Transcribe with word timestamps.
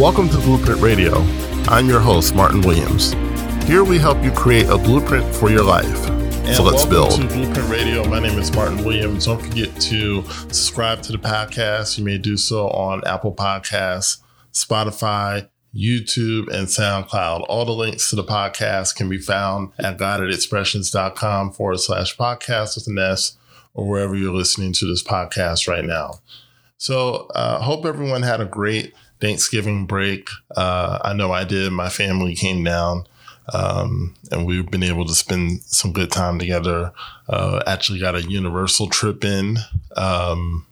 Welcome 0.00 0.30
to 0.30 0.38
Blueprint 0.38 0.80
Radio. 0.80 1.18
I'm 1.68 1.86
your 1.86 2.00
host, 2.00 2.34
Martin 2.34 2.62
Williams. 2.62 3.12
Here 3.64 3.84
we 3.84 3.98
help 3.98 4.24
you 4.24 4.32
create 4.32 4.66
a 4.70 4.78
blueprint 4.78 5.34
for 5.34 5.50
your 5.50 5.62
life. 5.62 6.08
And 6.08 6.56
so 6.56 6.62
let's 6.62 6.86
build. 6.86 7.20
to 7.20 7.26
Blueprint 7.26 7.68
Radio. 7.68 8.08
My 8.08 8.18
name 8.18 8.38
is 8.38 8.50
Martin 8.50 8.82
Williams. 8.82 9.26
Don't 9.26 9.42
forget 9.42 9.78
to 9.82 10.22
subscribe 10.24 11.02
to 11.02 11.12
the 11.12 11.18
podcast. 11.18 11.98
You 11.98 12.04
may 12.04 12.16
do 12.16 12.38
so 12.38 12.68
on 12.68 13.06
Apple 13.06 13.34
Podcasts, 13.34 14.22
Spotify, 14.54 15.50
YouTube, 15.74 16.48
and 16.48 16.66
SoundCloud. 16.66 17.44
All 17.46 17.66
the 17.66 17.72
links 17.72 18.08
to 18.08 18.16
the 18.16 18.24
podcast 18.24 18.96
can 18.96 19.10
be 19.10 19.18
found 19.18 19.72
at 19.78 19.98
guidedexpressions.com 19.98 21.52
forward 21.52 21.78
slash 21.78 22.16
podcast 22.16 22.74
with 22.74 22.86
an 22.86 22.98
S 22.98 23.36
or 23.74 23.86
wherever 23.86 24.16
you're 24.16 24.32
listening 24.32 24.72
to 24.72 24.86
this 24.86 25.04
podcast 25.04 25.68
right 25.68 25.84
now. 25.84 26.20
So, 26.78 27.26
uh, 27.34 27.60
hope 27.60 27.84
everyone 27.84 28.22
had 28.22 28.40
a 28.40 28.46
great 28.46 28.94
Thanksgiving 29.20 29.86
break. 29.86 30.28
Uh, 30.56 30.98
I 31.02 31.12
know 31.12 31.32
I 31.32 31.44
did. 31.44 31.72
My 31.72 31.88
family 31.88 32.34
came 32.34 32.64
down. 32.64 33.06
Um, 33.52 34.14
and 34.30 34.46
we've 34.46 34.70
been 34.70 34.84
able 34.84 35.04
to 35.06 35.14
spend 35.14 35.62
some 35.62 35.92
good 35.92 36.12
time 36.12 36.38
together. 36.38 36.92
Uh, 37.28 37.60
actually, 37.66 37.98
got 37.98 38.14
a 38.14 38.22
Universal 38.22 38.88
trip 38.88 39.24
in, 39.24 39.58
um, 39.96 40.66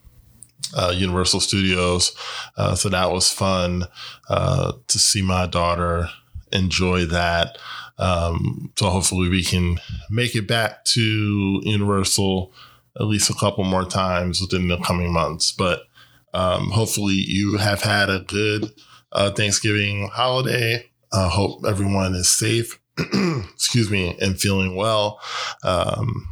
uh, 0.77 0.93
Universal 0.95 1.41
Studios, 1.41 2.15
uh, 2.57 2.75
so 2.75 2.89
that 2.89 3.11
was 3.11 3.33
fun 3.33 3.85
uh, 4.29 4.73
to 4.87 4.99
see 4.99 5.23
my 5.23 5.47
daughter 5.47 6.09
enjoy 6.53 7.05
that. 7.07 7.59
Um, 7.99 8.71
so 8.77 8.91
hopefully, 8.91 9.29
we 9.29 9.43
can 9.43 9.81
make 10.09 10.37
it 10.37 10.47
back 10.47 10.85
to 10.87 11.61
Universal 11.65 12.53
at 13.01 13.07
least 13.07 13.31
a 13.31 13.35
couple 13.35 13.65
more 13.65 13.85
times 13.85 14.41
within 14.41 14.69
the 14.69 14.79
coming 14.79 15.13
months. 15.13 15.53
But 15.53 15.88
um, 16.35 16.71
hopefully, 16.71 17.15
you 17.15 17.57
have 17.57 17.83
had 17.83 18.11
a 18.11 18.21
good 18.21 18.73
uh, 19.13 19.31
Thanksgiving 19.31 20.09
holiday. 20.13 20.91
I 21.13 21.29
hope 21.29 21.65
everyone 21.67 22.15
is 22.15 22.31
safe, 22.31 22.79
excuse 22.99 23.91
me, 23.91 24.17
and 24.21 24.39
feeling 24.39 24.77
well. 24.77 25.21
Um, 25.65 26.29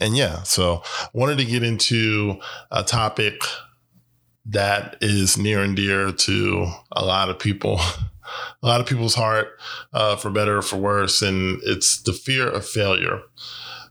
and 0.00 0.16
yeah, 0.16 0.42
so 0.42 0.82
I 0.84 1.08
wanted 1.12 1.38
to 1.38 1.44
get 1.44 1.62
into 1.62 2.38
a 2.70 2.82
topic 2.82 3.42
that 4.46 4.96
is 5.00 5.38
near 5.38 5.62
and 5.62 5.74
dear 5.74 6.12
to 6.12 6.66
a 6.92 7.04
lot 7.04 7.28
of 7.28 7.38
people, 7.38 7.78
a 8.62 8.66
lot 8.66 8.80
of 8.80 8.86
people's 8.86 9.14
heart, 9.14 9.48
uh, 9.92 10.16
for 10.16 10.30
better 10.30 10.58
or 10.58 10.62
for 10.62 10.76
worse, 10.76 11.22
and 11.22 11.60
it's 11.64 12.02
the 12.02 12.12
fear 12.12 12.48
of 12.48 12.66
failure. 12.66 13.20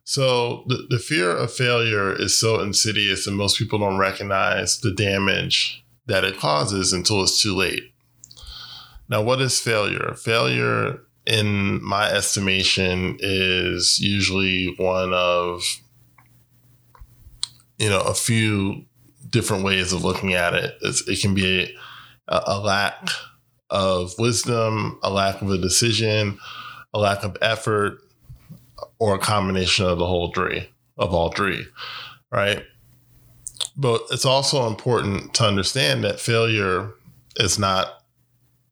So 0.03 0.65
the, 0.67 0.85
the 0.89 0.99
fear 0.99 1.31
of 1.31 1.53
failure 1.53 2.13
is 2.13 2.37
so 2.37 2.59
insidious, 2.59 3.25
and 3.25 3.37
most 3.37 3.57
people 3.57 3.79
don't 3.79 3.97
recognize 3.97 4.79
the 4.79 4.91
damage 4.91 5.85
that 6.05 6.25
it 6.25 6.37
causes 6.37 6.91
until 6.91 7.23
it's 7.23 7.41
too 7.41 7.55
late. 7.55 7.93
Now, 9.07 9.21
what 9.21 9.41
is 9.41 9.59
failure? 9.59 10.13
Failure, 10.17 11.01
in 11.25 11.81
my 11.83 12.09
estimation, 12.09 13.17
is 13.19 13.99
usually 13.99 14.73
one 14.77 15.13
of, 15.13 15.63
you 17.77 17.89
know, 17.89 18.01
a 18.01 18.13
few 18.13 18.85
different 19.29 19.63
ways 19.63 19.93
of 19.93 20.03
looking 20.03 20.33
at 20.33 20.53
it. 20.53 20.75
It's, 20.81 21.07
it 21.07 21.21
can 21.21 21.33
be 21.33 21.75
a, 22.27 22.41
a 22.45 22.59
lack 22.59 23.09
of 23.69 24.13
wisdom, 24.19 24.99
a 25.01 25.09
lack 25.09 25.41
of 25.41 25.49
a 25.49 25.57
decision, 25.57 26.37
a 26.93 26.99
lack 26.99 27.23
of 27.23 27.37
effort, 27.41 27.99
or 28.99 29.15
a 29.15 29.19
combination 29.19 29.85
of 29.85 29.97
the 29.97 30.05
whole 30.05 30.31
three, 30.33 30.69
of 30.97 31.13
all 31.13 31.31
three, 31.31 31.65
right? 32.31 32.63
But 33.75 34.01
it's 34.11 34.25
also 34.25 34.67
important 34.67 35.33
to 35.35 35.45
understand 35.45 36.03
that 36.03 36.19
failure 36.19 36.91
is 37.37 37.57
not 37.57 38.03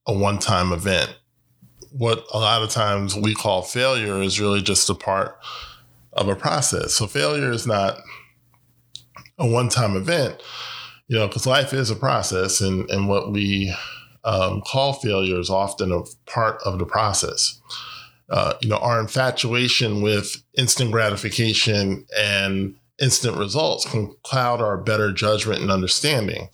a 0.08 0.14
one 0.14 0.40
time 0.40 0.72
event. 0.72 1.16
What 1.92 2.26
a 2.34 2.40
lot 2.40 2.62
of 2.62 2.70
times 2.70 3.16
we 3.16 3.34
call 3.34 3.62
failure 3.62 4.22
is 4.22 4.40
really 4.40 4.62
just 4.62 4.90
a 4.90 4.96
part 4.96 5.38
of 6.14 6.28
a 6.28 6.36
process. 6.36 6.94
So 6.94 7.08
failure 7.08 7.52
is 7.52 7.68
not 7.68 7.98
a 9.38 9.48
one 9.48 9.70
time 9.70 9.96
event, 9.96 10.42
you 11.08 11.18
know, 11.18 11.28
because 11.28 11.48
life 11.48 11.74
is 11.74 11.90
a 11.90 11.96
process 11.96 12.62
and, 12.62 12.90
and 12.90 13.08
what 13.08 13.32
we 13.32 13.74
um, 14.24 14.62
call 14.62 14.94
failure 14.94 15.40
is 15.40 15.50
often 15.50 15.92
a 15.92 16.04
part 16.30 16.62
of 16.64 16.80
the 16.80 16.86
process. 16.86 17.60
Uh, 18.32 18.54
you 18.62 18.70
know, 18.70 18.78
our 18.78 19.00
infatuation 19.00 20.02
with 20.02 20.42
instant 20.58 20.90
gratification 20.90 22.06
and 22.18 22.76
instant 22.98 23.36
results 23.36 23.86
can 23.86 24.16
cloud 24.24 24.62
our 24.62 24.78
better 24.78 25.12
judgment 25.12 25.62
and 25.62 25.70
understanding. 25.70 26.48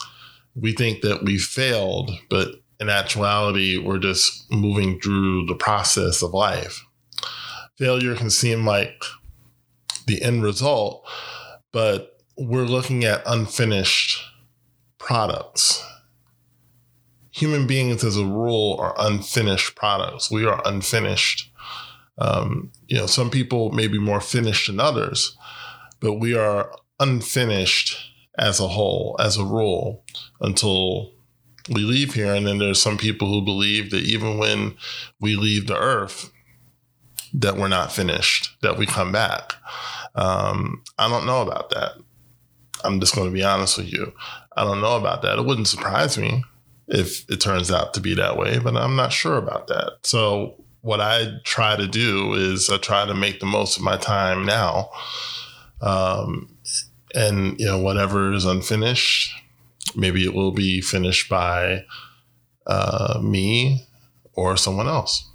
We 0.56 0.74
think 0.74 1.02
that 1.02 1.24
we 1.24 1.38
failed, 1.38 2.10
but 2.32 2.50
in 2.80 2.90
actuality, 2.90 3.78
we're 3.78 4.00
just 4.00 4.52
moving 4.52 5.00
through 5.00 5.46
the 5.46 5.56
process 5.56 6.24
of 6.24 6.34
life. 6.34 6.84
Failure 7.78 8.16
can 8.16 8.32
seem 8.32 8.66
like 8.66 9.04
the 10.08 10.24
end 10.24 10.42
result, 10.42 11.08
but 11.72 12.18
we're 12.38 12.64
looking 12.64 13.04
at 13.04 13.22
unfinished 13.28 14.24
products. 14.98 15.86
Human 17.32 17.68
beings, 17.68 18.04
as 18.04 18.18
a 18.18 18.26
rule, 18.26 18.78
are 18.80 18.96
unfinished 18.98 19.76
products. 19.76 20.32
We 20.32 20.44
are 20.46 20.60
unfinished. 20.66 21.52
Um, 22.20 22.72
you 22.88 22.98
know, 22.98 23.06
some 23.06 23.30
people 23.30 23.72
may 23.72 23.88
be 23.88 24.00
more 24.00 24.22
finished 24.22 24.68
than 24.68 24.80
others, 24.80 25.38
but 26.00 26.14
we 26.14 26.36
are 26.36 26.72
unfinished 27.00 28.12
as 28.38 28.60
a 28.60 28.68
whole, 28.68 29.16
as 29.20 29.38
a 29.38 29.46
rule, 29.46 30.04
until 30.42 31.12
we 31.70 31.82
leave 31.82 32.14
here. 32.14 32.34
And 32.34 32.48
then 32.48 32.60
there's 32.60 32.82
some 32.82 32.98
people 32.98 33.28
who 33.28 33.42
believe 33.42 33.92
that 33.92 34.04
even 34.04 34.38
when 34.38 34.76
we 35.20 35.36
leave 35.36 35.68
the 35.68 35.78
earth, 35.78 36.32
that 37.34 37.58
we're 37.58 37.68
not 37.68 37.92
finished, 37.92 38.56
that 38.62 38.78
we 38.78 38.86
come 38.86 39.12
back. 39.12 39.56
Um, 40.16 40.84
I 40.98 41.10
don't 41.10 41.26
know 41.26 41.42
about 41.42 41.70
that. 41.72 41.94
I'm 42.84 43.00
just 43.00 43.16
going 43.16 43.28
to 43.28 43.34
be 43.34 43.44
honest 43.44 43.78
with 43.78 43.92
you. 43.92 44.14
I 44.56 44.64
don't 44.64 44.82
know 44.82 44.98
about 44.98 45.22
that. 45.24 45.38
It 45.38 45.46
wouldn't 45.46 45.68
surprise 45.68 46.18
me 46.18 46.44
if 46.88 47.30
it 47.30 47.42
turns 47.42 47.70
out 47.70 47.94
to 47.94 48.00
be 48.00 48.16
that 48.16 48.38
way, 48.38 48.60
but 48.60 48.76
I'm 48.78 48.96
not 48.96 49.12
sure 49.12 49.38
about 49.38 49.68
that. 49.68 49.98
So, 50.04 50.64
what 50.88 51.02
I 51.02 51.34
try 51.44 51.76
to 51.76 51.86
do 51.86 52.34
is 52.34 52.70
I 52.70 52.78
try 52.78 53.06
to 53.06 53.14
make 53.14 53.42
the 53.42 53.46
most 53.46 53.76
of 53.76 53.84
my 53.84 53.98
time 53.98 54.46
now. 54.46 54.90
Um, 55.82 56.56
and, 57.14 57.60
you 57.60 57.66
know, 57.66 57.78
whatever 57.78 58.32
is 58.32 58.46
unfinished, 58.46 59.34
maybe 59.98 60.24
it 60.24 60.34
will 60.34 60.54
be 60.54 60.80
finished 60.80 61.28
by 61.28 61.84
uh, 62.66 63.20
me 63.22 63.86
or 64.32 64.56
someone 64.56 64.88
else. 64.88 65.30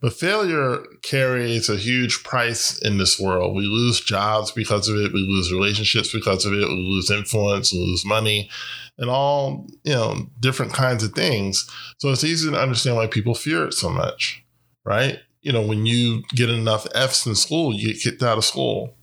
But 0.00 0.12
failure 0.12 0.82
carries 1.02 1.68
a 1.68 1.76
huge 1.76 2.24
price 2.24 2.78
in 2.82 2.98
this 2.98 3.18
world. 3.18 3.54
We 3.54 3.62
lose 3.62 4.00
jobs 4.00 4.50
because 4.50 4.88
of 4.88 4.96
it. 4.96 5.12
We 5.12 5.20
lose 5.20 5.52
relationships 5.52 6.12
because 6.12 6.44
of 6.44 6.52
it. 6.52 6.68
We 6.68 6.74
lose 6.74 7.12
influence, 7.12 7.72
we 7.72 7.78
lose 7.78 8.04
money, 8.04 8.50
and 8.96 9.08
all, 9.08 9.68
you 9.84 9.92
know, 9.92 10.26
different 10.40 10.72
kinds 10.72 11.04
of 11.04 11.12
things. 11.12 11.70
So 11.98 12.10
it's 12.10 12.24
easy 12.24 12.50
to 12.50 12.60
understand 12.60 12.96
why 12.96 13.06
people 13.06 13.34
fear 13.34 13.64
it 13.64 13.74
so 13.74 13.88
much, 13.88 14.42
right? 14.88 15.20
You 15.42 15.52
know, 15.52 15.60
when 15.60 15.84
you 15.84 16.22
get 16.30 16.48
enough 16.48 16.86
F's 16.94 17.26
in 17.26 17.34
school, 17.34 17.74
you 17.74 17.92
get 17.92 18.02
kicked 18.02 18.22
out 18.22 18.38
of 18.38 18.44
school. 18.44 18.94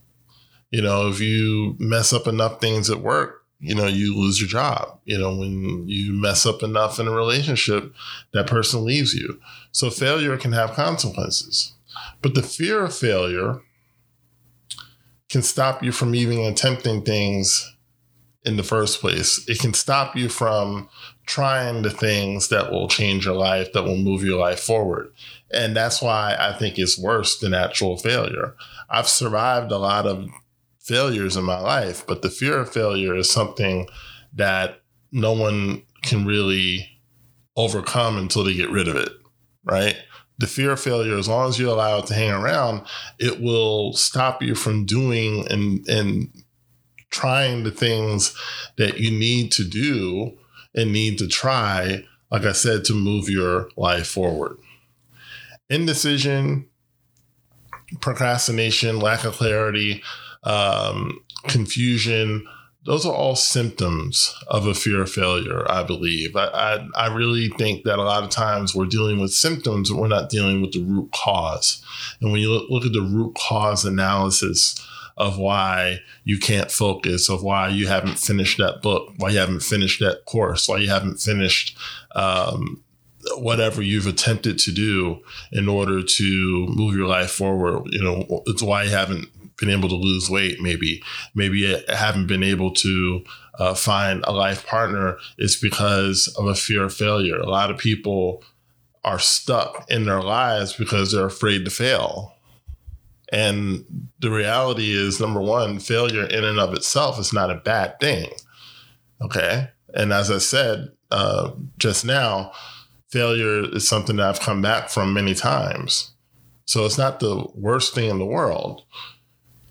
You 0.70 0.82
know, 0.82 1.08
if 1.08 1.20
you 1.20 1.76
mess 1.78 2.12
up 2.12 2.26
enough 2.26 2.60
things 2.60 2.90
at 2.90 2.98
work, 2.98 3.44
you 3.60 3.74
know, 3.74 3.86
you 3.86 4.14
lose 4.16 4.40
your 4.40 4.48
job. 4.48 4.98
You 5.04 5.16
know, 5.16 5.36
when 5.36 5.88
you 5.88 6.12
mess 6.12 6.44
up 6.44 6.64
enough 6.64 6.98
in 6.98 7.06
a 7.06 7.12
relationship, 7.12 7.94
that 8.32 8.48
person 8.48 8.84
leaves 8.84 9.14
you. 9.14 9.40
So 9.70 9.88
failure 9.88 10.36
can 10.36 10.52
have 10.52 10.72
consequences. 10.72 11.74
But 12.20 12.34
the 12.34 12.42
fear 12.42 12.84
of 12.84 12.94
failure 12.94 13.60
can 15.28 15.42
stop 15.42 15.84
you 15.84 15.92
from 15.92 16.16
even 16.16 16.40
attempting 16.40 17.02
things 17.02 17.74
in 18.44 18.56
the 18.56 18.62
first 18.64 19.00
place. 19.00 19.48
It 19.48 19.60
can 19.60 19.72
stop 19.72 20.16
you 20.16 20.28
from 20.28 20.88
trying 21.26 21.82
the 21.82 21.90
things 21.90 22.48
that 22.48 22.70
will 22.70 22.88
change 22.88 23.26
your 23.26 23.34
life, 23.34 23.72
that 23.72 23.82
will 23.82 23.96
move 23.96 24.22
your 24.22 24.38
life 24.38 24.60
forward. 24.60 25.12
And 25.52 25.76
that's 25.76 26.02
why 26.02 26.36
I 26.38 26.52
think 26.52 26.78
it's 26.78 26.98
worse 26.98 27.38
than 27.38 27.54
actual 27.54 27.96
failure. 27.96 28.56
I've 28.90 29.08
survived 29.08 29.70
a 29.70 29.78
lot 29.78 30.06
of 30.06 30.28
failures 30.80 31.36
in 31.36 31.44
my 31.44 31.58
life, 31.58 32.06
but 32.06 32.22
the 32.22 32.30
fear 32.30 32.58
of 32.58 32.72
failure 32.72 33.14
is 33.14 33.30
something 33.30 33.88
that 34.32 34.80
no 35.12 35.32
one 35.32 35.82
can 36.02 36.24
really 36.26 36.88
overcome 37.56 38.16
until 38.16 38.44
they 38.44 38.54
get 38.54 38.70
rid 38.70 38.88
of 38.88 38.96
it, 38.96 39.12
right? 39.64 39.96
The 40.38 40.46
fear 40.46 40.72
of 40.72 40.80
failure, 40.80 41.16
as 41.16 41.28
long 41.28 41.48
as 41.48 41.58
you 41.58 41.70
allow 41.70 41.98
it 41.98 42.06
to 42.06 42.14
hang 42.14 42.30
around, 42.30 42.82
it 43.18 43.40
will 43.40 43.94
stop 43.94 44.42
you 44.42 44.54
from 44.54 44.84
doing 44.84 45.46
and 45.50 45.86
and 45.88 46.30
trying 47.10 47.64
the 47.64 47.70
things 47.70 48.36
that 48.76 48.98
you 48.98 49.10
need 49.10 49.50
to 49.52 49.64
do 49.64 50.36
and 50.74 50.92
need 50.92 51.16
to 51.18 51.26
try, 51.26 52.04
like 52.30 52.44
I 52.44 52.52
said, 52.52 52.84
to 52.84 52.94
move 52.94 53.30
your 53.30 53.70
life 53.76 54.06
forward. 54.06 54.58
Indecision, 55.68 56.68
procrastination, 58.00 59.00
lack 59.00 59.24
of 59.24 59.34
clarity, 59.34 60.02
um, 60.44 61.20
confusion, 61.48 62.46
those 62.86 63.04
are 63.04 63.12
all 63.12 63.34
symptoms 63.34 64.34
of 64.46 64.66
a 64.66 64.74
fear 64.74 65.02
of 65.02 65.10
failure, 65.10 65.68
I 65.68 65.82
believe. 65.82 66.36
I, 66.36 66.46
I, 66.46 66.88
I, 66.94 67.14
really 67.14 67.48
think 67.48 67.84
that 67.84 67.98
a 67.98 68.04
lot 68.04 68.22
of 68.22 68.30
times 68.30 68.76
we're 68.76 68.86
dealing 68.86 69.18
with 69.18 69.32
symptoms, 69.32 69.90
but 69.90 69.98
we're 69.98 70.06
not 70.06 70.30
dealing 70.30 70.62
with 70.62 70.72
the 70.72 70.84
root 70.84 71.10
cause. 71.12 71.84
And 72.20 72.30
when 72.30 72.40
you 72.40 72.52
look, 72.52 72.70
look 72.70 72.86
at 72.86 72.92
the 72.92 73.02
root 73.02 73.34
cause 73.34 73.84
analysis 73.84 74.80
of 75.16 75.36
why 75.36 75.98
you 76.24 76.38
can't 76.38 76.70
focus, 76.70 77.28
of 77.28 77.42
why 77.42 77.68
you 77.68 77.88
haven't 77.88 78.18
finished 78.18 78.58
that 78.58 78.82
book, 78.82 79.12
why 79.16 79.30
you 79.30 79.38
haven't 79.38 79.62
finished 79.62 79.98
that 80.00 80.24
course, 80.24 80.68
why 80.68 80.76
you 80.76 80.88
haven't 80.88 81.18
finished 81.18 81.76
um, 82.14 82.84
whatever 83.36 83.82
you've 83.82 84.06
attempted 84.06 84.58
to 84.60 84.72
do 84.72 85.22
in 85.52 85.68
order 85.68 86.02
to 86.02 86.66
move 86.68 86.96
your 86.96 87.08
life 87.08 87.30
forward. 87.30 87.82
You 87.90 88.02
know, 88.02 88.42
it's 88.46 88.62
why 88.62 88.84
you 88.84 88.90
haven't 88.90 89.28
been 89.56 89.70
able 89.70 89.88
to 89.88 89.94
lose 89.94 90.28
weight, 90.28 90.60
maybe, 90.60 91.02
maybe 91.34 91.58
you 91.58 91.78
haven't 91.88 92.26
been 92.26 92.42
able 92.42 92.72
to 92.72 93.24
uh, 93.58 93.74
find 93.74 94.22
a 94.24 94.32
life 94.32 94.66
partner, 94.66 95.16
is 95.38 95.56
because 95.56 96.32
of 96.38 96.46
a 96.46 96.54
fear 96.54 96.84
of 96.84 96.94
failure. 96.94 97.38
A 97.38 97.48
lot 97.48 97.70
of 97.70 97.78
people 97.78 98.44
are 99.02 99.18
stuck 99.18 99.90
in 99.90 100.04
their 100.04 100.20
lives 100.20 100.74
because 100.74 101.12
they're 101.12 101.26
afraid 101.26 101.64
to 101.64 101.70
fail. 101.70 102.34
And 103.32 103.84
the 104.20 104.30
reality 104.30 104.92
is, 104.92 105.20
number 105.20 105.40
one, 105.40 105.78
failure 105.78 106.24
in 106.24 106.44
and 106.44 106.60
of 106.60 106.74
itself 106.74 107.18
is 107.18 107.32
not 107.32 107.50
a 107.50 107.56
bad 107.56 107.98
thing. 107.98 108.30
Okay. 109.22 109.68
And 109.94 110.12
as 110.12 110.30
I 110.30 110.38
said 110.38 110.90
uh, 111.10 111.52
just 111.78 112.04
now, 112.04 112.52
failure 113.16 113.64
is 113.74 113.88
something 113.88 114.16
that 114.16 114.28
I've 114.28 114.40
come 114.40 114.60
back 114.60 114.90
from 114.90 115.14
many 115.14 115.34
times. 115.34 116.12
So 116.66 116.84
it's 116.84 116.98
not 116.98 117.18
the 117.18 117.46
worst 117.54 117.94
thing 117.94 118.10
in 118.10 118.18
the 118.18 118.26
world. 118.26 118.82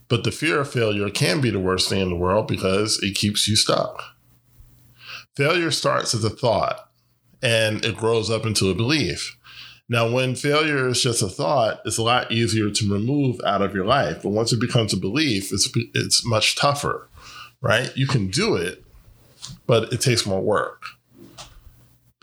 But 0.08 0.24
the 0.24 0.32
fear 0.32 0.62
of 0.62 0.72
failure 0.72 1.12
can 1.12 1.42
be 1.42 1.52
the 1.52 1.60
worst 1.60 1.88
thing 1.88 2.02
in 2.02 2.10
the 2.10 2.16
world 2.16 2.48
because 2.48 2.98
it 3.04 3.14
keeps 3.14 3.48
you 3.48 3.56
stuck. 3.56 4.02
Failure 5.36 5.70
starts 5.70 6.16
as 6.16 6.24
a 6.24 6.30
thought 6.32 6.90
and 7.44 7.86
it 7.86 7.96
grows 7.96 8.32
up 8.32 8.48
into 8.48 8.72
a 8.72 8.76
belief. 8.76 9.38
Now, 9.88 10.10
when 10.10 10.34
failure 10.34 10.88
is 10.88 11.04
just 11.04 11.22
a 11.22 11.28
thought, 11.28 11.82
it's 11.86 12.00
a 12.00 12.04
lot 12.04 12.32
easier 12.32 12.72
to 12.72 12.92
remove 12.92 13.40
out 13.46 13.62
of 13.62 13.76
your 13.76 13.86
life. 13.86 14.24
But 14.24 14.30
once 14.30 14.54
it 14.54 14.60
becomes 14.60 14.92
a 14.92 14.98
belief, 14.98 15.54
it's, 15.54 15.70
it's 15.94 16.26
much 16.26 16.56
tougher, 16.56 17.08
right? 17.62 17.96
You 17.96 18.08
can 18.08 18.30
do 18.30 18.56
it, 18.56 18.84
but 19.68 19.94
it 19.94 20.02
takes 20.02 20.26
more 20.26 20.42
work. 20.42 20.86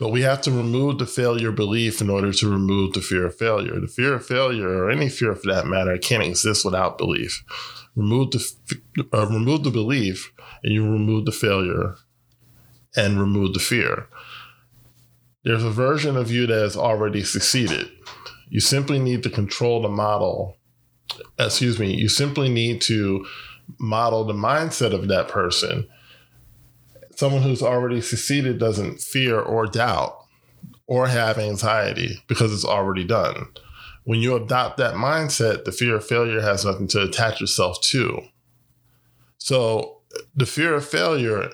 But 0.03 0.09
we 0.09 0.23
have 0.23 0.41
to 0.41 0.51
remove 0.51 0.97
the 0.97 1.05
failure 1.05 1.53
belief 1.53 2.01
in 2.01 2.09
order 2.09 2.33
to 2.33 2.49
remove 2.49 2.91
the 2.91 2.99
fear 2.99 3.25
of 3.25 3.37
failure. 3.37 3.79
The 3.79 3.87
fear 3.87 4.15
of 4.15 4.25
failure, 4.25 4.67
or 4.67 4.91
any 4.91 5.07
fear 5.07 5.33
for 5.33 5.47
that 5.49 5.65
matter, 5.65 5.97
can't 5.97 6.21
exist 6.21 6.65
without 6.65 6.97
belief. 6.97 7.41
Remove 7.95 8.31
the 8.31 8.53
uh, 9.13 9.27
remove 9.27 9.63
the 9.63 9.71
belief, 9.71 10.33
and 10.61 10.73
you 10.73 10.83
remove 10.83 11.23
the 11.23 11.31
failure, 11.31 11.95
and 12.97 13.17
remove 13.17 13.53
the 13.53 13.61
fear. 13.61 14.09
There's 15.45 15.63
a 15.63 15.69
version 15.69 16.17
of 16.17 16.29
you 16.29 16.47
that 16.47 16.61
has 16.61 16.75
already 16.75 17.23
succeeded. 17.23 17.89
You 18.49 18.59
simply 18.59 18.99
need 18.99 19.23
to 19.23 19.29
control 19.29 19.83
the 19.83 19.87
model. 19.87 20.57
Excuse 21.39 21.79
me. 21.79 21.93
You 21.93 22.09
simply 22.09 22.49
need 22.49 22.81
to 22.81 23.25
model 23.79 24.25
the 24.25 24.33
mindset 24.33 24.93
of 24.93 25.07
that 25.07 25.29
person 25.29 25.87
someone 27.23 27.41
who's 27.41 27.63
already 27.63 28.01
succeeded 28.01 28.59
doesn't 28.59 28.99
fear 28.99 29.39
or 29.39 29.65
doubt 29.65 30.25
or 30.87 31.07
have 31.07 31.37
anxiety 31.37 32.21
because 32.27 32.51
it's 32.51 32.65
already 32.65 33.05
done. 33.05 33.47
When 34.03 34.19
you 34.19 34.35
adopt 34.35 34.75
that 34.75 34.95
mindset, 34.95 35.63
the 35.63 35.71
fear 35.71 35.95
of 35.95 36.05
failure 36.05 36.41
has 36.41 36.65
nothing 36.65 36.89
to 36.89 37.03
attach 37.03 37.39
yourself 37.39 37.79
to. 37.83 38.23
So 39.37 40.01
the 40.35 40.45
fear 40.45 40.75
of 40.75 40.85
failure 40.85 41.49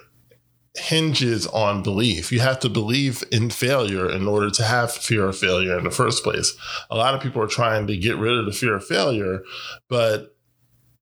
hinges 0.75 1.45
on 1.45 1.83
belief. 1.83 2.31
You 2.31 2.39
have 2.39 2.59
to 2.61 2.69
believe 2.69 3.23
in 3.31 3.51
failure 3.51 4.09
in 4.09 4.27
order 4.27 4.49
to 4.49 4.63
have 4.63 4.91
fear 4.91 5.25
of 5.25 5.37
failure 5.37 5.77
in 5.77 5.83
the 5.83 5.91
first 5.91 6.23
place. 6.23 6.57
A 6.89 6.97
lot 6.97 7.13
of 7.13 7.21
people 7.21 7.43
are 7.43 7.47
trying 7.47 7.85
to 7.85 7.95
get 7.95 8.17
rid 8.17 8.39
of 8.39 8.47
the 8.47 8.53
fear 8.53 8.73
of 8.73 8.87
failure, 8.87 9.43
but 9.87 10.35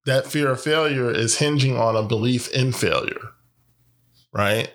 that 0.06 0.28
fear 0.28 0.52
of 0.52 0.60
failure 0.60 1.10
is 1.10 1.38
hinging 1.38 1.78
on 1.78 1.96
a 1.96 2.04
belief 2.04 2.50
in 2.50 2.74
failure 2.74 3.31
right? 4.33 4.74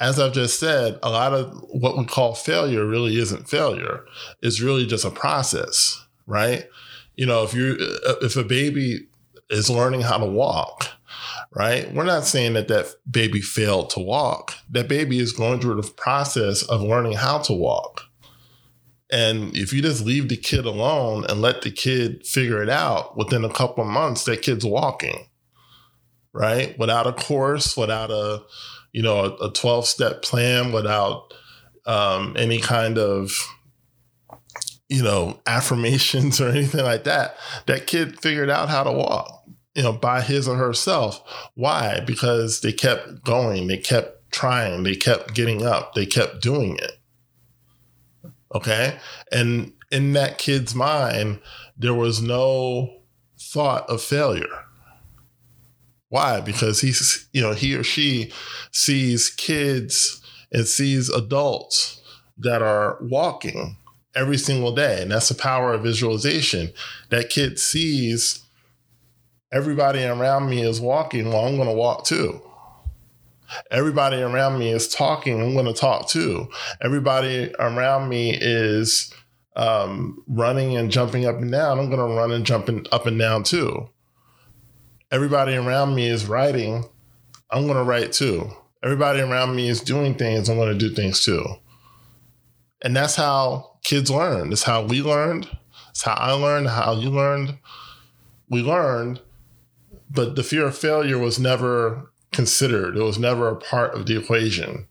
As 0.00 0.20
I've 0.20 0.32
just 0.32 0.60
said, 0.60 0.98
a 1.02 1.10
lot 1.10 1.34
of 1.34 1.52
what 1.70 1.98
we 1.98 2.04
call 2.04 2.34
failure 2.34 2.86
really 2.86 3.16
isn't 3.16 3.48
failure. 3.48 4.04
It's 4.42 4.60
really 4.60 4.86
just 4.86 5.04
a 5.04 5.10
process, 5.10 6.06
right? 6.26 6.68
You 7.16 7.26
know, 7.26 7.42
if 7.42 7.52
you 7.52 7.76
uh, 8.06 8.14
if 8.22 8.36
a 8.36 8.44
baby 8.44 9.08
is 9.50 9.70
learning 9.70 10.02
how 10.02 10.18
to 10.18 10.26
walk, 10.26 10.88
right? 11.52 11.92
We're 11.92 12.04
not 12.04 12.24
saying 12.24 12.52
that 12.54 12.68
that 12.68 12.94
baby 13.10 13.40
failed 13.40 13.90
to 13.90 14.00
walk. 14.00 14.54
That 14.70 14.88
baby 14.88 15.18
is 15.18 15.32
going 15.32 15.60
through 15.60 15.80
the 15.80 15.90
process 15.90 16.62
of 16.62 16.82
learning 16.82 17.14
how 17.14 17.38
to 17.38 17.52
walk. 17.52 18.02
And 19.10 19.56
if 19.56 19.72
you 19.72 19.80
just 19.80 20.04
leave 20.04 20.28
the 20.28 20.36
kid 20.36 20.66
alone 20.66 21.24
and 21.28 21.40
let 21.40 21.62
the 21.62 21.70
kid 21.70 22.26
figure 22.26 22.62
it 22.62 22.68
out, 22.68 23.16
within 23.16 23.44
a 23.44 23.52
couple 23.52 23.84
months, 23.84 24.24
that 24.24 24.42
kid's 24.42 24.66
walking, 24.66 25.27
right? 26.32 26.78
Without 26.78 27.06
a 27.06 27.12
course, 27.12 27.76
without 27.76 28.10
a 28.10 28.42
you 28.92 29.02
know, 29.02 29.36
a 29.40 29.50
12 29.50 29.86
step 29.86 30.22
plan 30.22 30.72
without 30.72 31.34
um, 31.86 32.34
any 32.38 32.58
kind 32.58 32.98
of, 32.98 33.32
you 34.88 35.02
know, 35.02 35.40
affirmations 35.46 36.40
or 36.40 36.48
anything 36.48 36.84
like 36.84 37.04
that. 37.04 37.36
That 37.66 37.86
kid 37.86 38.20
figured 38.20 38.50
out 38.50 38.68
how 38.68 38.84
to 38.84 38.92
walk, 38.92 39.44
you 39.74 39.82
know, 39.82 39.92
by 39.92 40.20
his 40.20 40.48
or 40.48 40.56
herself. 40.56 41.22
Why? 41.54 42.00
Because 42.00 42.60
they 42.60 42.72
kept 42.72 43.24
going, 43.24 43.66
they 43.66 43.78
kept 43.78 44.30
trying, 44.30 44.82
they 44.82 44.96
kept 44.96 45.34
getting 45.34 45.64
up, 45.64 45.94
they 45.94 46.06
kept 46.06 46.42
doing 46.42 46.76
it. 46.76 46.92
Okay. 48.54 48.98
And 49.30 49.74
in 49.90 50.14
that 50.14 50.38
kid's 50.38 50.74
mind, 50.74 51.40
there 51.76 51.94
was 51.94 52.22
no 52.22 53.02
thought 53.38 53.88
of 53.88 54.02
failure 54.02 54.64
why? 56.08 56.40
Because 56.40 56.80
he's, 56.80 57.28
you 57.32 57.42
know, 57.42 57.52
he 57.52 57.74
or 57.74 57.82
she 57.82 58.32
sees 58.72 59.30
kids 59.30 60.22
and 60.52 60.66
sees 60.66 61.10
adults 61.10 62.00
that 62.38 62.62
are 62.62 62.98
walking 63.02 63.76
every 64.14 64.38
single 64.38 64.74
day. 64.74 65.02
And 65.02 65.10
that's 65.10 65.28
the 65.28 65.34
power 65.34 65.74
of 65.74 65.82
visualization. 65.82 66.72
That 67.10 67.28
kid 67.28 67.58
sees 67.58 68.44
everybody 69.52 70.02
around 70.04 70.48
me 70.48 70.62
is 70.62 70.80
walking. 70.80 71.28
Well, 71.28 71.44
I'm 71.44 71.56
going 71.56 71.68
to 71.68 71.74
walk 71.74 72.04
too. 72.04 72.40
Everybody 73.70 74.20
around 74.20 74.58
me 74.58 74.70
is 74.70 74.88
talking. 74.88 75.40
I'm 75.40 75.54
going 75.54 75.66
to 75.66 75.72
talk 75.72 76.08
too. 76.08 76.48
Everybody 76.82 77.52
around 77.58 78.08
me 78.08 78.36
is 78.38 79.12
um, 79.56 80.22
running 80.26 80.76
and 80.76 80.90
jumping 80.90 81.26
up 81.26 81.36
and 81.36 81.50
down. 81.50 81.78
I'm 81.78 81.90
going 81.90 81.98
to 81.98 82.14
run 82.14 82.30
and 82.30 82.44
jump 82.44 82.68
up 82.92 83.06
and 83.06 83.18
down 83.18 83.42
too 83.44 83.88
everybody 85.10 85.54
around 85.54 85.94
me 85.94 86.08
is 86.08 86.26
writing, 86.26 86.84
I'm 87.50 87.64
going 87.64 87.76
to 87.76 87.84
write 87.84 88.12
too. 88.12 88.50
Everybody 88.82 89.20
around 89.20 89.56
me 89.56 89.68
is 89.68 89.80
doing 89.80 90.14
things, 90.14 90.48
I'm 90.48 90.56
going 90.56 90.72
to 90.72 90.88
do 90.88 90.94
things 90.94 91.24
too. 91.24 91.44
And 92.82 92.94
that's 92.94 93.16
how 93.16 93.78
kids 93.84 94.10
learn. 94.10 94.50
That's 94.50 94.62
how 94.62 94.84
we 94.84 95.02
learned. 95.02 95.48
It's 95.90 96.02
how 96.02 96.14
I 96.14 96.32
learned, 96.32 96.68
how 96.68 96.94
you 96.94 97.10
learned. 97.10 97.58
We 98.48 98.62
learned, 98.62 99.20
but 100.10 100.36
the 100.36 100.42
fear 100.42 100.66
of 100.66 100.78
failure 100.78 101.18
was 101.18 101.38
never 101.38 102.12
considered. 102.32 102.96
It 102.96 103.02
was 103.02 103.18
never 103.18 103.48
a 103.48 103.56
part 103.56 103.94
of 103.94 104.06
the 104.06 104.18
equation. 104.18 104.86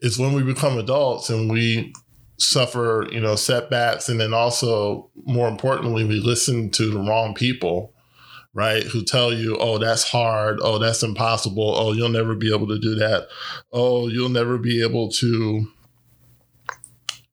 It's 0.00 0.18
when 0.18 0.32
we 0.32 0.42
become 0.42 0.78
adults 0.78 1.28
and 1.28 1.50
we 1.50 1.92
suffer, 2.38 3.06
you 3.10 3.20
know, 3.20 3.36
setbacks, 3.36 4.08
and 4.08 4.20
then 4.20 4.34
also, 4.34 5.10
more 5.24 5.48
importantly, 5.48 6.04
we 6.04 6.20
listen 6.20 6.70
to 6.70 6.90
the 6.90 6.98
wrong 6.98 7.34
people 7.34 7.94
right? 8.56 8.82
Who 8.84 9.04
tell 9.04 9.34
you, 9.34 9.56
oh, 9.60 9.76
that's 9.76 10.02
hard. 10.02 10.58
Oh, 10.62 10.78
that's 10.78 11.02
impossible. 11.02 11.74
Oh, 11.76 11.92
you'll 11.92 12.08
never 12.08 12.34
be 12.34 12.52
able 12.52 12.66
to 12.68 12.78
do 12.78 12.94
that. 12.94 13.28
Oh, 13.70 14.08
you'll 14.08 14.30
never 14.30 14.56
be 14.56 14.82
able 14.82 15.10
to 15.10 15.68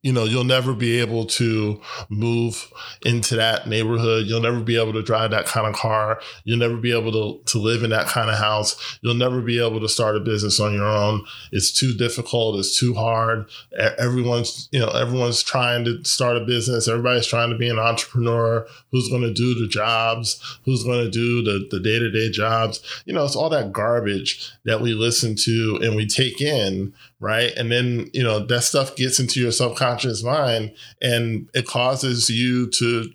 you 0.04 0.12
know, 0.12 0.26
you'll 0.26 0.44
never 0.44 0.74
be 0.74 1.00
able 1.00 1.26
to 1.26 1.80
move 2.10 2.72
into 3.06 3.38
that 3.38 3.68
neighborhood. 3.68 4.26
You'll 4.28 4.42
never 4.42 4.60
be 4.60 4.80
able 4.80 4.92
to 4.94 5.02
drive 5.02 5.32
that 5.32 5.46
kind 5.46 5.66
of 5.66 5.74
car. 5.74 6.20
You'll 6.44 6.60
never 6.60 6.76
be 6.76 6.92
able 6.96 7.12
to, 7.14 7.52
to 7.52 7.58
live 7.58 7.84
in 7.84 7.90
that 7.92 8.08
kind 8.08 8.30
of 8.30 8.38
house. 8.38 9.00
You'll 9.02 9.14
never 9.14 9.42
be 9.42 9.66
able 9.66 9.80
to 9.80 9.88
start 9.88 10.18
a 10.18 10.20
business 10.20 10.60
on 10.60 10.74
your 10.74 10.86
own. 10.86 11.26
It's 11.54 11.72
too 11.72 11.94
difficult. 11.94 12.60
It's 12.60 12.78
too 12.78 12.94
hard. 12.94 13.50
Everyone's, 13.98 14.68
you 14.74 14.80
know, 14.80 14.90
everyone's 14.90 15.42
trying 15.42 15.86
to 15.86 16.04
start 16.04 16.36
a 16.36 16.44
business. 16.44 16.90
Everybody's 16.90 17.26
trying 17.26 17.52
to 17.52 17.58
be 17.58 17.70
an 17.70 17.80
entrepreneur. 17.80 18.68
Who's 18.92 19.08
going 19.08 19.22
to 19.22 19.34
do 19.34 19.56
the 19.56 19.70
jobs? 19.70 20.60
Who's 20.66 20.84
going 20.84 21.06
to 21.06 21.10
do 21.10 21.42
the, 21.44 21.66
the 21.72 21.80
day-to-day 21.80 22.32
jobs? 22.32 22.82
You 23.06 23.14
know, 23.14 23.24
it's 23.24 23.38
all 23.38 23.50
that 23.52 23.72
garbage 23.72 24.52
that 24.66 24.82
we 24.82 24.94
listen 24.94 25.36
to 25.44 25.80
and 25.82 25.96
we 25.96 26.06
take 26.08 26.42
in 26.42 26.94
right? 27.24 27.54
And 27.56 27.72
then, 27.72 28.10
you 28.12 28.22
know, 28.22 28.46
that 28.46 28.64
stuff 28.64 28.98
gets 28.98 29.18
into 29.18 29.40
your 29.40 29.54
subconscious 29.54 29.93
mind 30.24 30.74
and 31.02 31.50
it 31.54 31.68
causes 31.68 32.30
you 32.30 32.70
to 32.72 33.10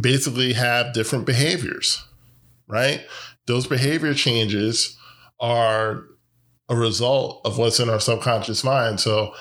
basically 0.00 0.52
have 0.52 0.92
different 0.92 1.26
behaviors, 1.26 2.04
right? 2.66 3.04
Those 3.46 3.66
behavior 3.66 4.14
changes 4.14 4.96
are 5.40 6.04
a 6.68 6.76
result 6.76 7.40
of 7.44 7.58
what's 7.58 7.80
in 7.80 7.88
our 7.88 8.00
subconscious 8.00 8.64
mind. 8.64 9.00
So 9.00 9.32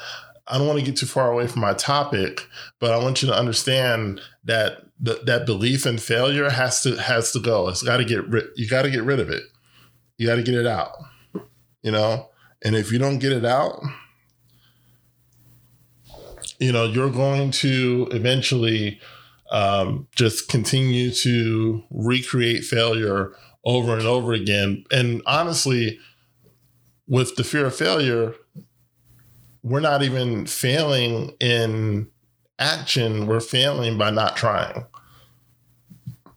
I 0.47 0.57
don't 0.57 0.67
want 0.67 0.79
to 0.79 0.85
get 0.85 0.97
too 0.97 1.07
far 1.07 1.31
away 1.31 1.47
from 1.47 1.61
my 1.61 1.73
topic, 1.73 2.47
but 2.79 2.91
I 2.91 2.97
want 2.97 3.21
you 3.21 3.27
to 3.29 3.35
understand 3.35 4.21
that 4.43 4.83
th- 5.03 5.25
that 5.25 5.45
belief 5.45 5.85
in 5.85 5.97
failure 5.97 6.49
has 6.49 6.81
to 6.83 6.95
has 6.97 7.31
to 7.31 7.39
go. 7.39 7.67
It's 7.67 7.81
got 7.81 7.97
to 7.97 8.05
get 8.05 8.27
rid. 8.27 8.45
You 8.55 8.69
got 8.69 8.83
to 8.83 8.91
get 8.91 9.03
rid 9.03 9.19
of 9.19 9.29
it. 9.29 9.43
You 10.17 10.27
got 10.27 10.35
to 10.35 10.43
get 10.43 10.53
it 10.53 10.67
out. 10.67 10.91
You 11.81 11.91
know, 11.91 12.29
and 12.63 12.75
if 12.75 12.91
you 12.91 12.99
don't 12.99 13.19
get 13.19 13.31
it 13.31 13.45
out, 13.45 13.81
you 16.59 16.71
know 16.71 16.85
you're 16.85 17.09
going 17.09 17.51
to 17.51 18.07
eventually 18.11 18.99
um, 19.51 20.07
just 20.15 20.49
continue 20.49 21.11
to 21.11 21.83
recreate 21.89 22.63
failure 22.63 23.33
over 23.63 23.93
and 23.93 24.05
over 24.05 24.33
again. 24.33 24.85
And 24.91 25.21
honestly, 25.25 25.99
with 27.07 27.35
the 27.35 27.43
fear 27.43 27.65
of 27.65 27.75
failure, 27.75 28.35
we're 29.63 29.79
not 29.79 30.03
even 30.03 30.45
failing 30.45 31.35
in 31.39 32.07
action, 32.59 33.27
we're 33.27 33.39
failing 33.39 33.97
by 33.97 34.11
not 34.11 34.35
trying. 34.37 34.85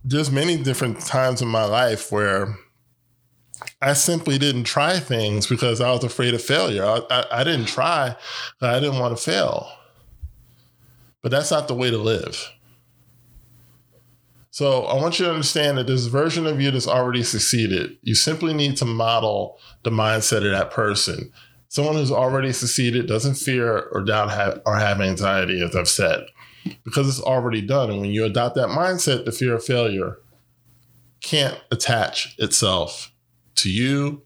There's 0.04 0.30
many 0.30 0.56
different 0.56 1.00
times 1.00 1.42
in 1.42 1.48
my 1.48 1.64
life 1.64 2.10
where 2.10 2.56
I 3.82 3.92
simply 3.92 4.38
didn't 4.38 4.64
try 4.64 4.98
things 4.98 5.46
because 5.46 5.80
I 5.80 5.90
was 5.90 6.04
afraid 6.04 6.34
of 6.34 6.42
failure. 6.42 6.84
I, 6.84 7.00
I, 7.10 7.24
I 7.40 7.44
didn't 7.44 7.66
try, 7.66 8.16
I 8.60 8.80
didn't 8.80 8.98
want 8.98 9.16
to 9.16 9.22
fail. 9.22 9.70
But 11.22 11.30
that's 11.30 11.50
not 11.50 11.68
the 11.68 11.74
way 11.74 11.90
to 11.90 11.98
live. 11.98 12.52
So 14.50 14.84
I 14.86 15.00
want 15.00 15.18
you 15.18 15.26
to 15.26 15.30
understand 15.30 15.78
that 15.78 15.86
this 15.86 16.06
version 16.06 16.46
of 16.46 16.60
you 16.60 16.70
that's 16.70 16.88
already 16.88 17.22
succeeded, 17.22 17.96
you 18.02 18.14
simply 18.14 18.52
need 18.52 18.76
to 18.78 18.84
model 18.84 19.58
the 19.84 19.90
mindset 19.90 20.44
of 20.44 20.50
that 20.50 20.72
person. 20.72 21.32
Someone 21.68 21.94
who's 21.94 22.10
already 22.10 22.52
succeeded 22.52 23.06
doesn't 23.06 23.34
fear 23.34 23.78
or 23.92 24.02
doubt 24.02 24.30
have, 24.30 24.60
or 24.66 24.76
have 24.76 25.00
anxiety, 25.00 25.62
as 25.62 25.76
I've 25.76 25.88
said, 25.88 26.26
because 26.82 27.08
it's 27.08 27.20
already 27.20 27.60
done. 27.60 27.90
And 27.90 28.00
when 28.00 28.10
you 28.10 28.24
adopt 28.24 28.56
that 28.56 28.68
mindset, 28.68 29.24
the 29.24 29.32
fear 29.32 29.54
of 29.54 29.64
failure 29.64 30.18
can't 31.20 31.60
attach 31.70 32.34
itself 32.38 33.12
to 33.56 33.70
you 33.70 34.22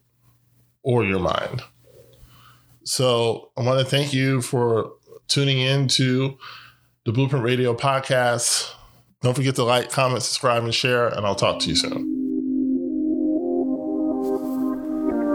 or 0.82 1.04
your 1.04 1.20
mind. 1.20 1.62
So 2.84 3.50
I 3.56 3.62
want 3.62 3.80
to 3.80 3.84
thank 3.84 4.12
you 4.12 4.40
for 4.40 4.92
tuning 5.28 5.58
in 5.58 5.88
to 5.88 6.38
the 7.04 7.12
Blueprint 7.12 7.44
Radio 7.44 7.74
podcast. 7.74 8.72
Don't 9.22 9.34
forget 9.34 9.56
to 9.56 9.64
like, 9.64 9.90
comment, 9.90 10.22
subscribe, 10.22 10.62
and 10.64 10.74
share, 10.74 11.08
and 11.08 11.26
I'll 11.26 11.34
talk 11.34 11.58
to 11.60 11.68
you 11.68 11.76
soon. 11.76 12.08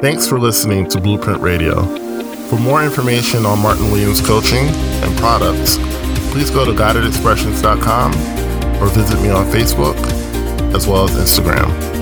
Thanks 0.02 0.28
for 0.28 0.40
listening 0.40 0.88
to 0.90 1.02
Blueprint 1.02 1.42
Radio. 1.42 1.84
For 2.48 2.58
more 2.58 2.84
information 2.84 3.46
on 3.46 3.60
Martin 3.60 3.92
Williams 3.92 4.22
coaching 4.22 4.68
and 4.68 5.18
products, 5.18 5.78
please 6.32 6.50
go 6.50 6.64
to 6.64 6.72
guidedexpressions.com 6.72 8.14
or 8.82 8.88
visit 8.88 9.22
me 9.22 9.30
on 9.30 9.46
Facebook 9.48 9.98
as 10.74 10.88
well 10.88 11.06
as 11.06 11.12
Instagram. 11.12 11.97